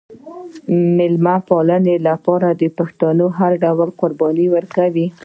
د 0.67 0.69
میلمه 0.97 1.35
پالنې 1.49 1.95
لپاره 2.07 2.47
پښتون 2.77 3.17
هر 3.39 3.51
ډول 3.63 3.89
قرباني 3.99 4.45
ورکوي. 4.55 5.07